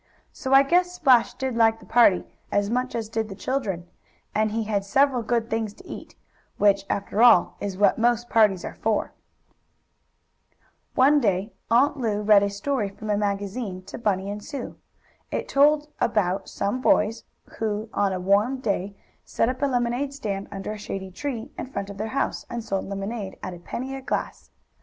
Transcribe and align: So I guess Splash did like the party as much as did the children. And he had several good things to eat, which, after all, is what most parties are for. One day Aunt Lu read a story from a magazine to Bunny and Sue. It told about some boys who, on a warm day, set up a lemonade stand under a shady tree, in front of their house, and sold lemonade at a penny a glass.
So 0.33 0.51
I 0.51 0.63
guess 0.63 0.93
Splash 0.93 1.35
did 1.35 1.55
like 1.55 1.79
the 1.79 1.85
party 1.85 2.23
as 2.51 2.71
much 2.71 2.95
as 2.95 3.07
did 3.07 3.29
the 3.29 3.35
children. 3.35 3.87
And 4.33 4.49
he 4.49 4.63
had 4.63 4.83
several 4.83 5.21
good 5.21 5.47
things 5.47 5.75
to 5.75 5.85
eat, 5.87 6.15
which, 6.57 6.85
after 6.89 7.21
all, 7.21 7.55
is 7.59 7.77
what 7.77 7.99
most 7.99 8.27
parties 8.27 8.65
are 8.65 8.73
for. 8.73 9.13
One 10.95 11.19
day 11.19 11.53
Aunt 11.69 11.97
Lu 11.97 12.23
read 12.23 12.41
a 12.41 12.49
story 12.49 12.89
from 12.89 13.11
a 13.11 13.15
magazine 13.17 13.83
to 13.83 13.99
Bunny 13.99 14.27
and 14.31 14.43
Sue. 14.43 14.75
It 15.29 15.47
told 15.47 15.89
about 15.99 16.49
some 16.49 16.81
boys 16.81 17.23
who, 17.59 17.87
on 17.93 18.11
a 18.11 18.19
warm 18.19 18.57
day, 18.57 18.95
set 19.23 19.49
up 19.49 19.61
a 19.61 19.67
lemonade 19.67 20.15
stand 20.15 20.47
under 20.51 20.71
a 20.71 20.79
shady 20.79 21.11
tree, 21.11 21.51
in 21.59 21.67
front 21.67 21.91
of 21.91 21.99
their 21.99 22.07
house, 22.17 22.43
and 22.49 22.63
sold 22.63 22.85
lemonade 22.85 23.37
at 23.43 23.53
a 23.53 23.59
penny 23.59 23.93
a 23.95 24.01
glass. 24.01 24.49